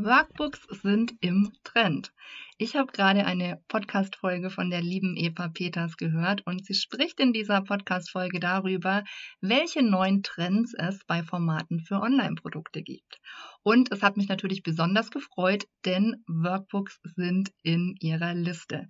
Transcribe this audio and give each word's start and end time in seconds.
Workbooks 0.00 0.60
sind 0.80 1.14
im 1.18 1.50
Trend. 1.64 2.12
Ich 2.56 2.76
habe 2.76 2.92
gerade 2.92 3.26
eine 3.26 3.60
Podcast-Folge 3.66 4.48
von 4.48 4.70
der 4.70 4.80
lieben 4.80 5.16
Eva 5.16 5.48
Peters 5.48 5.96
gehört 5.96 6.46
und 6.46 6.64
sie 6.64 6.74
spricht 6.74 7.18
in 7.18 7.32
dieser 7.32 7.62
Podcast-Folge 7.62 8.38
darüber, 8.38 9.02
welche 9.40 9.82
neuen 9.82 10.22
Trends 10.22 10.72
es 10.78 11.04
bei 11.04 11.24
Formaten 11.24 11.80
für 11.80 11.96
Online-Produkte 12.00 12.82
gibt. 12.82 13.18
Und 13.64 13.90
es 13.90 14.00
hat 14.00 14.16
mich 14.16 14.28
natürlich 14.28 14.62
besonders 14.62 15.10
gefreut, 15.10 15.66
denn 15.84 16.22
Workbooks 16.28 17.00
sind 17.16 17.50
in 17.64 17.96
ihrer 17.98 18.34
Liste. 18.34 18.86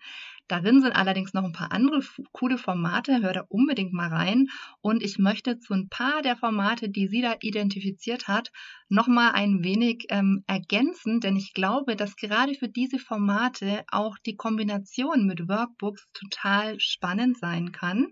Darin 0.49 0.81
sind 0.81 0.93
allerdings 0.93 1.35
noch 1.35 1.45
ein 1.45 1.53
paar 1.53 1.73
andere 1.73 2.03
coole 2.33 2.57
Formate. 2.57 3.21
Hör 3.23 3.35
da 3.35 3.45
unbedingt 3.49 3.93
mal 3.93 4.09
rein. 4.09 4.49
Und 4.81 5.03
ich 5.03 5.19
möchte 5.19 5.59
zu 5.59 5.75
ein 5.75 5.89
paar 5.91 6.23
der 6.23 6.37
Formate, 6.37 6.89
die 6.89 7.07
sie 7.07 7.21
da 7.21 7.37
identifiziert 7.41 8.29
hat, 8.29 8.51
nochmal 8.89 9.33
ein 9.33 9.63
wenig 9.63 10.07
ähm, 10.09 10.45
ergänzen, 10.47 11.21
denn 11.21 11.37
ich 11.37 11.53
glaube, 11.53 11.97
dass 11.97 12.17
gerade 12.17 12.55
für 12.55 12.69
diese 12.69 12.99
Formate 12.99 13.85
auch 13.91 14.17
die 14.25 14.37
Kombination 14.37 15.27
mit 15.27 15.49
Workbooks 15.49 16.09
total 16.15 16.81
spannend 16.81 17.39
sein 17.39 17.73
kann. 17.73 18.09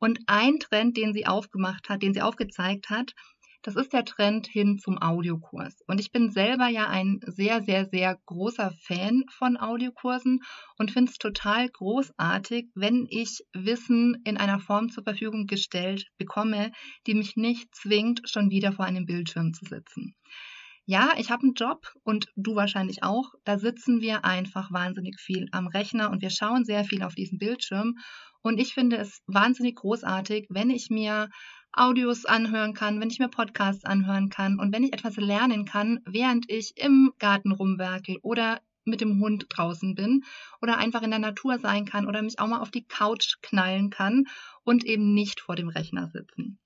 Und 0.00 0.20
ein 0.26 0.60
Trend, 0.60 0.96
den 0.96 1.12
sie 1.12 1.26
aufgemacht 1.26 1.88
hat, 1.88 2.02
den 2.02 2.14
sie 2.14 2.22
aufgezeigt 2.22 2.88
hat, 2.88 3.14
das 3.62 3.76
ist 3.76 3.92
der 3.92 4.04
Trend 4.04 4.46
hin 4.46 4.78
zum 4.78 5.00
Audiokurs. 5.00 5.82
Und 5.86 6.00
ich 6.00 6.12
bin 6.12 6.30
selber 6.30 6.68
ja 6.68 6.88
ein 6.88 7.20
sehr, 7.26 7.62
sehr, 7.62 7.86
sehr 7.86 8.18
großer 8.26 8.72
Fan 8.82 9.24
von 9.30 9.56
Audiokursen 9.56 10.40
und 10.78 10.90
finde 10.90 11.10
es 11.10 11.18
total 11.18 11.68
großartig, 11.68 12.68
wenn 12.74 13.06
ich 13.10 13.40
Wissen 13.52 14.20
in 14.24 14.36
einer 14.36 14.60
Form 14.60 14.90
zur 14.90 15.04
Verfügung 15.04 15.46
gestellt 15.46 16.06
bekomme, 16.16 16.72
die 17.06 17.14
mich 17.14 17.36
nicht 17.36 17.74
zwingt, 17.74 18.22
schon 18.24 18.50
wieder 18.50 18.72
vor 18.72 18.84
einem 18.84 19.06
Bildschirm 19.06 19.52
zu 19.52 19.64
sitzen. 19.64 20.14
Ja, 20.90 21.12
ich 21.18 21.30
habe 21.30 21.42
einen 21.42 21.52
Job 21.52 21.92
und 22.02 22.28
du 22.34 22.54
wahrscheinlich 22.54 23.02
auch. 23.02 23.34
Da 23.44 23.58
sitzen 23.58 24.00
wir 24.00 24.24
einfach 24.24 24.72
wahnsinnig 24.72 25.20
viel 25.20 25.46
am 25.52 25.66
Rechner 25.66 26.10
und 26.10 26.22
wir 26.22 26.30
schauen 26.30 26.64
sehr 26.64 26.82
viel 26.84 27.02
auf 27.02 27.14
diesen 27.14 27.36
Bildschirm. 27.36 27.98
Und 28.40 28.58
ich 28.58 28.72
finde 28.72 28.96
es 28.96 29.20
wahnsinnig 29.26 29.76
großartig, 29.76 30.46
wenn 30.48 30.70
ich 30.70 30.88
mir 30.88 31.28
Audios 31.72 32.24
anhören 32.24 32.74
kann, 32.74 33.00
wenn 33.00 33.10
ich 33.10 33.18
mir 33.18 33.28
Podcasts 33.28 33.84
anhören 33.84 34.30
kann 34.30 34.58
und 34.58 34.72
wenn 34.72 34.84
ich 34.84 34.92
etwas 34.92 35.16
lernen 35.16 35.64
kann, 35.64 36.00
während 36.06 36.50
ich 36.50 36.76
im 36.76 37.12
Garten 37.18 37.52
rumwerkel 37.52 38.18
oder 38.22 38.60
mit 38.84 39.00
dem 39.00 39.20
Hund 39.20 39.46
draußen 39.50 39.94
bin 39.94 40.24
oder 40.60 40.78
einfach 40.78 41.02
in 41.02 41.10
der 41.10 41.18
Natur 41.18 41.58
sein 41.58 41.84
kann 41.84 42.06
oder 42.06 42.22
mich 42.22 42.38
auch 42.38 42.48
mal 42.48 42.60
auf 42.60 42.70
die 42.70 42.86
Couch 42.86 43.36
knallen 43.42 43.90
kann 43.90 44.24
und 44.64 44.84
eben 44.84 45.14
nicht 45.14 45.40
vor 45.40 45.56
dem 45.56 45.68
Rechner 45.68 46.08
sitzen. 46.08 46.58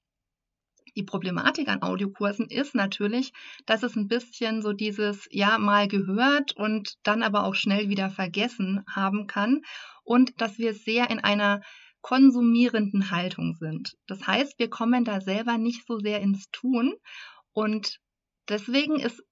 Die 0.95 1.03
Problematik 1.03 1.69
an 1.69 1.83
Audiokursen 1.83 2.49
ist 2.49 2.75
natürlich, 2.75 3.33
dass 3.65 3.83
es 3.83 3.97
ein 3.97 4.09
bisschen 4.09 4.61
so 4.61 4.75
dieses 4.75 5.27
ja 5.31 5.57
mal 5.57 5.89
gehört 5.89 6.55
und 6.55 6.99
dann 7.03 7.23
aber 7.23 7.45
auch 7.45 7.55
schnell 7.55 7.89
wieder 7.89 8.11
vergessen 8.11 8.85
haben 8.87 9.27
kann 9.27 9.63
und 10.05 10.41
dass 10.41 10.59
wir 10.59 10.75
sehr 10.75 11.09
in 11.09 11.19
einer 11.19 11.63
konsumierenden 12.03 13.11
Haltung 13.11 13.55
sind. 13.55 13.95
Das 14.07 14.27
heißt, 14.27 14.59
wir 14.59 14.69
kommen 14.69 15.05
da 15.05 15.21
selber 15.21 15.57
nicht 15.57 15.87
so 15.87 15.99
sehr 15.99 16.21
ins 16.21 16.51
Tun 16.51 16.95
und 17.53 17.99
deswegen 18.49 19.01
ist 19.01 19.23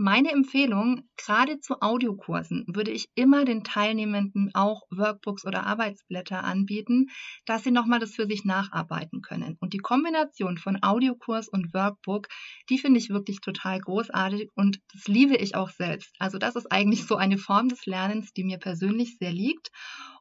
meine 0.00 0.30
Empfehlung, 0.30 1.08
gerade 1.16 1.58
zu 1.58 1.80
Audiokursen 1.80 2.64
würde 2.68 2.92
ich 2.92 3.08
immer 3.16 3.44
den 3.44 3.64
Teilnehmenden 3.64 4.50
auch 4.54 4.82
Workbooks 4.90 5.44
oder 5.44 5.66
Arbeitsblätter 5.66 6.44
anbieten, 6.44 7.06
dass 7.46 7.64
sie 7.64 7.72
nochmal 7.72 7.98
das 7.98 8.14
für 8.14 8.26
sich 8.26 8.44
nacharbeiten 8.44 9.22
können. 9.22 9.56
Und 9.58 9.72
die 9.72 9.78
Kombination 9.78 10.56
von 10.56 10.80
Audiokurs 10.82 11.48
und 11.48 11.74
Workbook, 11.74 12.28
die 12.70 12.78
finde 12.78 13.00
ich 13.00 13.10
wirklich 13.10 13.40
total 13.40 13.80
großartig 13.80 14.50
und 14.54 14.78
das 14.92 15.08
liebe 15.08 15.36
ich 15.36 15.56
auch 15.56 15.70
selbst. 15.70 16.14
Also 16.20 16.38
das 16.38 16.54
ist 16.54 16.70
eigentlich 16.70 17.04
so 17.04 17.16
eine 17.16 17.36
Form 17.36 17.68
des 17.68 17.84
Lernens, 17.84 18.32
die 18.32 18.44
mir 18.44 18.58
persönlich 18.58 19.16
sehr 19.18 19.32
liegt. 19.32 19.70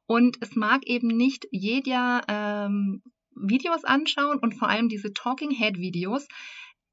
Und 0.07 0.37
es 0.41 0.55
mag 0.55 0.87
eben 0.87 1.07
nicht 1.07 1.47
jeder 1.51 2.21
ähm, 2.27 3.03
Videos 3.35 3.83
anschauen 3.83 4.39
und 4.39 4.55
vor 4.55 4.69
allem 4.69 4.89
diese 4.89 5.13
Talking 5.13 5.51
Head 5.51 5.77
Videos 5.77 6.27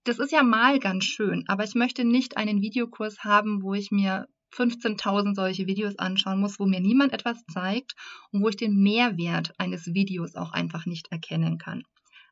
das 0.04 0.18
ist 0.18 0.32
ja 0.32 0.42
mal 0.42 0.78
ganz 0.78 1.04
schön, 1.06 1.44
aber 1.48 1.64
ich 1.64 1.74
möchte 1.74 2.04
nicht 2.04 2.36
einen 2.36 2.60
Videokurs 2.60 3.24
haben, 3.24 3.62
wo 3.62 3.72
ich 3.72 3.90
mir 3.90 4.28
15.000 4.54 5.34
solche 5.34 5.66
Videos 5.66 5.98
anschauen 5.98 6.40
muss, 6.40 6.60
wo 6.60 6.66
mir 6.66 6.80
niemand 6.80 7.12
etwas 7.12 7.42
zeigt 7.46 7.94
und 8.30 8.42
wo 8.42 8.48
ich 8.48 8.56
den 8.56 8.76
Mehrwert 8.82 9.52
eines 9.58 9.94
Videos 9.94 10.36
auch 10.36 10.52
einfach 10.52 10.84
nicht 10.86 11.10
erkennen 11.10 11.58
kann. 11.58 11.82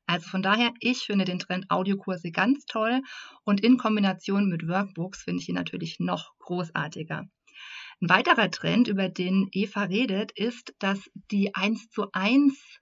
Also 0.07 0.29
von 0.29 0.43
daher, 0.43 0.73
ich 0.81 0.99
finde 0.99 1.25
den 1.25 1.39
Trend 1.39 1.71
Audiokurse 1.71 2.31
ganz 2.31 2.67
toll 2.67 3.01
und 3.45 3.63
in 3.63 3.79
Kombination 3.79 4.49
mit 4.49 4.69
Workbooks 4.69 5.23
finde 5.23 5.41
ich 5.41 5.49
ihn 5.49 5.55
natürlich 5.55 5.99
noch 5.99 6.33
großartiger. 6.39 7.29
Ein 8.03 8.09
weiterer 8.09 8.51
Trend, 8.51 8.89
über 8.89 9.09
den 9.09 9.49
Eva 9.53 9.85
redet, 9.85 10.33
ist, 10.33 10.75
dass 10.81 11.09
die 11.31 11.55
1 11.55 11.89
zu 11.91 12.11
1 12.11 12.81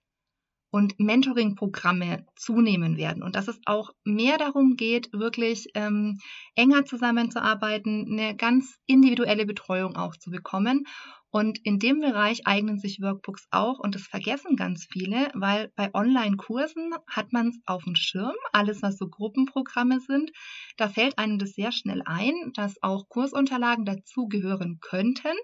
und 0.71 0.99
Mentoring-Programme 0.99 2.25
zunehmen 2.37 2.97
werden 2.97 3.23
und 3.23 3.37
dass 3.37 3.47
es 3.47 3.61
auch 3.67 3.91
mehr 4.03 4.39
darum 4.39 4.77
geht, 4.77 5.13
wirklich 5.13 5.69
ähm, 5.75 6.21
enger 6.55 6.87
zusammenzuarbeiten, 6.87 8.07
eine 8.11 8.35
ganz 8.35 8.79
individuelle 8.87 9.45
Betreuung 9.45 9.95
auch 9.95 10.17
zu 10.17 10.31
bekommen. 10.31 10.87
Und 11.33 11.59
in 11.65 11.79
dem 11.79 12.01
Bereich 12.01 12.47
eignen 12.47 12.79
sich 12.79 13.01
Workbooks 13.01 13.47
auch 13.53 13.79
und 13.79 13.95
das 13.95 14.03
vergessen 14.03 14.57
ganz 14.57 14.87
viele, 14.91 15.31
weil 15.35 15.73
bei 15.77 15.95
Online-Kursen 15.95 16.93
hat 17.07 17.33
man 17.33 17.49
es 17.49 17.61
auf 17.67 17.85
dem 17.85 17.95
Schirm, 17.95 18.35
alles 18.53 18.83
was 18.83 18.99
so 18.99 19.09
Gruppenprogramme 19.09 20.01
sind. 20.01 20.33
Da 20.77 20.89
fällt 20.89 21.19
einem 21.19 21.39
das 21.39 21.53
sehr 21.53 21.71
schnell 21.71 22.03
ein, 22.05 22.35
dass 22.55 22.83
auch 22.83 23.09
Kursunterlagen 23.09 23.85
dazugehören 23.85 24.79
könnten. 24.81 25.37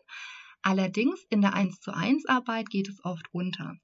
Allerdings 0.63 1.25
in 1.31 1.41
der 1.41 1.55
1 1.55 1.79
zu 1.79 1.95
1 1.95 2.27
Arbeit 2.27 2.69
geht 2.69 2.89
es 2.89 3.05
oft 3.05 3.27
unter. 3.31 3.77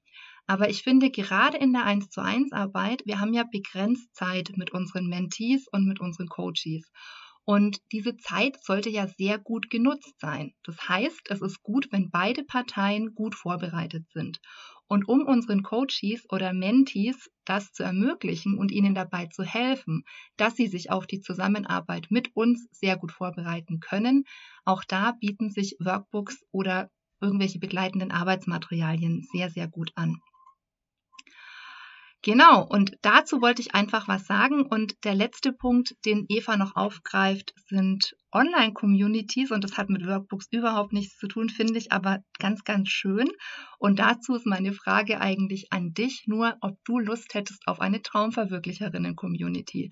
Aber 0.49 0.69
ich 0.69 0.83
finde, 0.83 1.11
gerade 1.11 1.57
in 1.57 1.73
der 1.73 1.85
1 1.85 2.11
zu 2.11 2.21
1 2.21 2.51
Arbeit, 2.53 3.03
wir 3.07 3.21
haben 3.21 3.33
ja 3.33 3.45
begrenzt 3.45 4.13
Zeit 4.15 4.51
mit 4.57 4.73
unseren 4.73 5.07
Mentees 5.07 5.69
und 5.69 5.87
mit 5.87 6.01
unseren 6.01 6.27
Coaches. 6.27 6.91
Und 7.45 7.79
diese 7.93 8.17
Zeit 8.17 8.63
sollte 8.63 8.91
ja 8.91 9.07
sehr 9.07 9.39
gut 9.39 9.71
genutzt 9.71 10.19
sein. 10.21 10.55
Das 10.65 10.89
heißt, 10.89 11.31
es 11.31 11.41
ist 11.41 11.63
gut, 11.63 11.89
wenn 11.91 12.11
beide 12.11 12.45
Parteien 12.45 13.15
gut 13.15 13.35
vorbereitet 13.35 14.09
sind. 14.13 14.41
Und 14.89 15.09
um 15.09 15.23
unseren 15.27 15.63
Coaches 15.63 16.25
oder 16.31 16.53
Mentees 16.53 17.31
das 17.45 17.73
zu 17.73 17.83
ermöglichen 17.83 18.59
und 18.59 18.71
ihnen 18.71 18.95
dabei 18.95 19.27
zu 19.27 19.43
helfen, 19.43 20.05
dass 20.37 20.57
sie 20.57 20.67
sich 20.67 20.91
auf 20.91 21.07
die 21.07 21.21
Zusammenarbeit 21.21 22.07
mit 22.11 22.35
uns 22.37 22.69
sehr 22.73 22.97
gut 22.97 23.13
vorbereiten 23.13 23.81
können, 23.81 24.25
auch 24.65 24.85
da 24.85 25.13
bieten 25.13 25.51
sich 25.51 25.77
Workbooks 25.81 26.45
oder 26.53 26.91
irgendwelche 27.21 27.59
begleitenden 27.59 28.11
Arbeitsmaterialien 28.11 29.27
sehr, 29.33 29.51
sehr 29.51 29.69
gut 29.69 29.93
an. 29.95 30.21
Genau, 32.25 32.65
und 32.65 32.97
dazu 33.03 33.43
wollte 33.43 33.63
ich 33.63 33.75
einfach 33.75 34.07
was 34.07 34.27
sagen. 34.27 34.65
Und 34.65 35.05
der 35.05 35.17
letzte 35.17 35.53
Punkt, 35.53 35.97
den 36.05 36.25
Eva 36.29 36.57
noch 36.57 36.77
aufgreift, 36.77 37.53
sind 37.67 38.15
Online-Communities. 38.31 39.51
Und 39.51 39.65
das 39.65 39.77
hat 39.77 39.91
mit 39.91 40.07
Workbooks 40.07 40.47
überhaupt 40.53 40.93
nichts 40.93 41.19
zu 41.19 41.27
tun, 41.27 41.49
finde 41.49 41.79
ich 41.79 41.91
aber 41.91 42.21
ganz, 42.39 42.63
ganz 42.63 42.91
schön. 42.91 43.29
Und 43.79 43.99
dazu 43.99 44.37
ist 44.37 44.47
meine 44.47 44.73
Frage 44.73 45.21
eigentlich 45.21 45.73
an 45.73 45.95
dich 45.95 46.23
nur, 46.27 46.57
ob 46.61 46.79
du 46.85 47.01
Lust 47.01 47.35
hättest 47.35 47.67
auf 47.67 47.81
eine 47.81 48.03
Traumverwirklicherinnen-Community. 48.03 49.91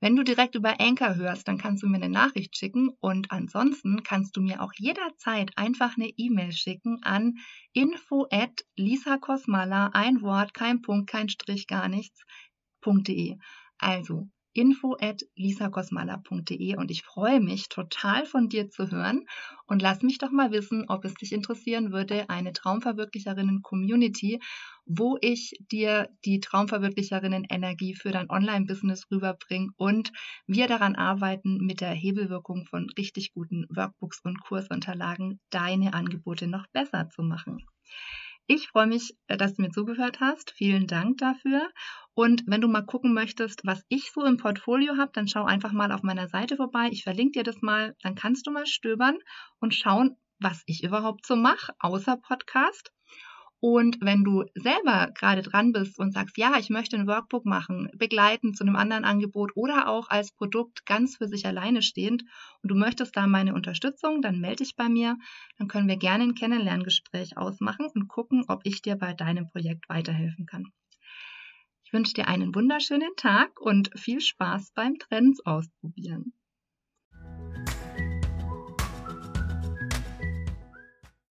Wenn 0.00 0.14
du 0.14 0.24
direkt 0.24 0.54
über 0.54 0.78
Anchor 0.80 1.16
hörst, 1.16 1.48
dann 1.48 1.56
kannst 1.58 1.82
du 1.82 1.86
mir 1.88 1.96
eine 1.96 2.10
Nachricht 2.10 2.56
schicken 2.56 2.90
und 3.00 3.30
ansonsten 3.30 4.02
kannst 4.02 4.36
du 4.36 4.42
mir 4.42 4.62
auch 4.62 4.72
jederzeit 4.76 5.56
einfach 5.56 5.96
eine 5.96 6.08
E-Mail 6.08 6.52
schicken 6.52 7.02
an 7.02 7.38
info 7.72 8.26
at 8.30 8.64
Lisa 8.76 9.16
Kosmala, 9.16 9.88
ein 9.94 10.20
Wort, 10.20 10.52
kein 10.52 10.82
Punkt, 10.82 11.08
kein 11.10 11.30
Strich, 11.30 11.66
gar 11.66 11.88
nichts.de. 11.88 13.38
Also 13.78 14.28
info 14.56 14.96
at 15.00 15.22
lisakosmala.de 15.36 16.76
und 16.76 16.90
ich 16.90 17.02
freue 17.02 17.40
mich 17.40 17.68
total 17.68 18.26
von 18.26 18.48
dir 18.48 18.70
zu 18.70 18.90
hören 18.90 19.26
und 19.66 19.82
lass 19.82 20.02
mich 20.02 20.18
doch 20.18 20.30
mal 20.30 20.50
wissen, 20.50 20.86
ob 20.88 21.04
es 21.04 21.14
dich 21.14 21.32
interessieren 21.32 21.92
würde, 21.92 22.30
eine 22.30 22.52
Traumverwirklicherinnen 22.52 23.62
Community, 23.62 24.40
wo 24.86 25.18
ich 25.20 25.52
dir 25.70 26.08
die 26.24 26.40
Traumverwirklicherinnen 26.40 27.44
Energie 27.48 27.94
für 27.94 28.12
dein 28.12 28.30
Online-Business 28.30 29.10
rüberbringe 29.10 29.70
und 29.76 30.12
wir 30.46 30.68
daran 30.68 30.94
arbeiten, 30.94 31.58
mit 31.58 31.80
der 31.80 31.90
Hebelwirkung 31.90 32.66
von 32.66 32.88
richtig 32.96 33.32
guten 33.32 33.66
Workbooks 33.68 34.20
und 34.24 34.40
Kursunterlagen 34.40 35.40
deine 35.50 35.92
Angebote 35.92 36.46
noch 36.46 36.66
besser 36.68 37.08
zu 37.10 37.22
machen. 37.22 37.64
Ich 38.48 38.68
freue 38.68 38.86
mich, 38.86 39.16
dass 39.26 39.54
du 39.54 39.62
mir 39.62 39.70
zugehört 39.70 40.20
hast. 40.20 40.52
Vielen 40.52 40.86
Dank 40.86 41.18
dafür. 41.18 41.68
Und 42.16 42.44
wenn 42.46 42.62
du 42.62 42.68
mal 42.68 42.80
gucken 42.80 43.12
möchtest, 43.12 43.66
was 43.66 43.84
ich 43.90 44.10
so 44.10 44.24
im 44.24 44.38
Portfolio 44.38 44.96
habe, 44.96 45.10
dann 45.12 45.28
schau 45.28 45.44
einfach 45.44 45.72
mal 45.72 45.92
auf 45.92 46.02
meiner 46.02 46.28
Seite 46.28 46.56
vorbei. 46.56 46.88
Ich 46.90 47.02
verlinke 47.02 47.40
dir 47.40 47.42
das 47.44 47.60
mal. 47.60 47.94
Dann 48.00 48.14
kannst 48.14 48.46
du 48.46 48.50
mal 48.50 48.64
stöbern 48.64 49.18
und 49.60 49.74
schauen, 49.74 50.16
was 50.38 50.62
ich 50.64 50.82
überhaupt 50.82 51.26
so 51.26 51.36
mache, 51.36 51.74
außer 51.78 52.16
Podcast. 52.16 52.90
Und 53.60 53.98
wenn 54.00 54.24
du 54.24 54.44
selber 54.54 55.10
gerade 55.12 55.42
dran 55.42 55.72
bist 55.72 55.98
und 55.98 56.12
sagst, 56.12 56.38
ja, 56.38 56.56
ich 56.58 56.70
möchte 56.70 56.96
ein 56.96 57.06
Workbook 57.06 57.44
machen, 57.44 57.90
begleiten 57.94 58.54
zu 58.54 58.64
einem 58.64 58.76
anderen 58.76 59.04
Angebot 59.04 59.52
oder 59.54 59.86
auch 59.86 60.08
als 60.08 60.32
Produkt 60.32 60.86
ganz 60.86 61.18
für 61.18 61.28
sich 61.28 61.44
alleine 61.44 61.82
stehend 61.82 62.22
und 62.62 62.70
du 62.70 62.76
möchtest 62.76 63.14
da 63.14 63.26
meine 63.26 63.52
Unterstützung, 63.52 64.22
dann 64.22 64.40
melde 64.40 64.64
dich 64.64 64.74
bei 64.74 64.88
mir. 64.88 65.18
Dann 65.58 65.68
können 65.68 65.88
wir 65.88 65.98
gerne 65.98 66.24
ein 66.24 66.34
Kennenlerngespräch 66.34 67.36
ausmachen 67.36 67.90
und 67.94 68.08
gucken, 68.08 68.46
ob 68.48 68.62
ich 68.64 68.80
dir 68.80 68.96
bei 68.96 69.12
deinem 69.12 69.50
Projekt 69.50 69.86
weiterhelfen 69.90 70.46
kann. 70.46 70.72
Wünsche 71.96 72.12
dir 72.12 72.28
einen 72.28 72.54
wunderschönen 72.54 73.16
Tag 73.16 73.58
und 73.58 73.88
viel 73.98 74.20
Spaß 74.20 74.72
beim 74.72 74.98
Trends 74.98 75.40
ausprobieren. 75.46 76.34